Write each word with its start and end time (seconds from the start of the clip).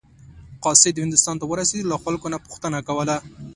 قاصد 0.63 0.95
هندوستان 1.03 1.35
ته 1.39 1.45
ورسېده 1.47 1.87
له 1.91 1.97
خلکو 2.03 2.27
نه 2.33 2.37
پوښتنه 2.45 2.79
کوله. 2.87 3.15